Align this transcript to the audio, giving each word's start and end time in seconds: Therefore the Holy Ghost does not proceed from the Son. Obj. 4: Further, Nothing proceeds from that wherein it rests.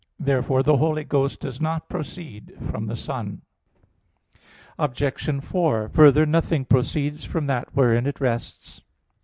Therefore 0.17 0.63
the 0.63 0.77
Holy 0.77 1.03
Ghost 1.03 1.41
does 1.41 1.61
not 1.61 1.87
proceed 1.87 2.57
from 2.71 2.87
the 2.87 2.95
Son. 2.95 3.43
Obj. 4.79 5.03
4: 5.43 5.89
Further, 5.89 6.25
Nothing 6.25 6.65
proceeds 6.65 7.23
from 7.23 7.45
that 7.45 7.69
wherein 7.75 8.07
it 8.07 8.19
rests. 8.19 8.81